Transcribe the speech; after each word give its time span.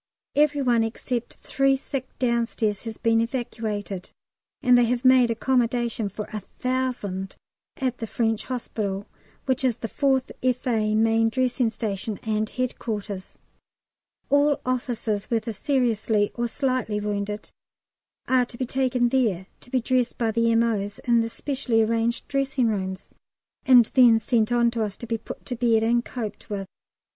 Every 0.35 0.63
one 0.63 0.81
except 0.83 1.35
three 1.43 1.75
sick 1.75 2.07
downstairs 2.17 2.85
has 2.85 2.97
been 2.97 3.21
evacuated, 3.21 4.09
and 4.63 4.75
they 4.75 4.85
have 4.85 5.05
made 5.05 5.29
accommodation 5.29 6.09
for 6.09 6.25
1000 6.33 7.35
at 7.77 7.99
the 7.99 8.07
French 8.07 8.45
Hospital, 8.45 9.05
which 9.45 9.63
is 9.63 9.77
the 9.77 9.87
4th 9.87 10.31
F.A. 10.41 10.95
main 10.95 11.29
dressing 11.29 11.69
station, 11.69 12.19
and 12.23 12.49
headquarters. 12.49 13.37
All 14.31 14.59
officers, 14.65 15.29
whether 15.29 15.53
seriously 15.53 16.31
or 16.33 16.47
slightly 16.47 16.99
wounded, 16.99 17.51
are 18.27 18.45
to 18.45 18.57
be 18.57 18.65
taken 18.65 19.09
there 19.09 19.45
to 19.59 19.69
be 19.69 19.79
dressed 19.81 20.17
by 20.17 20.31
the 20.31 20.51
M.O.'s 20.51 20.97
in 21.03 21.21
the 21.21 21.29
specially 21.29 21.83
arranged 21.83 22.27
dressing 22.27 22.69
rooms, 22.69 23.07
and 23.67 23.85
then 23.93 24.17
sent 24.19 24.51
on 24.51 24.71
to 24.71 24.81
us 24.83 24.97
to 24.97 25.05
be 25.05 25.19
put 25.19 25.45
to 25.45 25.55
bed 25.55 25.83
and 25.83 26.03
coped 26.03 26.49
with. 26.49 26.65